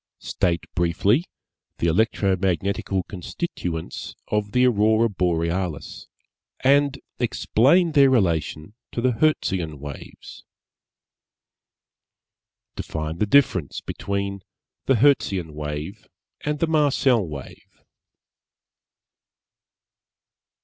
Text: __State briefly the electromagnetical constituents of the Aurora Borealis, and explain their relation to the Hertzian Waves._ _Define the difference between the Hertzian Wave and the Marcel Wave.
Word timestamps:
__State 0.35 0.63
briefly 0.73 1.25
the 1.77 1.85
electromagnetical 1.85 3.03
constituents 3.07 4.15
of 4.29 4.51
the 4.51 4.65
Aurora 4.65 5.07
Borealis, 5.09 6.07
and 6.61 6.99
explain 7.19 7.91
their 7.91 8.09
relation 8.09 8.73
to 8.93 8.99
the 8.99 9.11
Hertzian 9.11 9.77
Waves._ 9.77 10.43
_Define 12.83 13.19
the 13.19 13.27
difference 13.27 13.79
between 13.79 14.41
the 14.87 14.95
Hertzian 14.95 15.53
Wave 15.53 16.07
and 16.43 16.57
the 16.57 16.65
Marcel 16.67 17.23
Wave. 17.27 17.83